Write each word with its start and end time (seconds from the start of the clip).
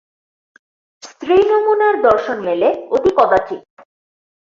স্ত্রী 1.03 1.37
নমুনার 1.43 1.95
দর্শন 2.01 2.37
মেলে 2.43 2.69
অতি 2.89 3.11
কদাচিৎ। 3.17 3.61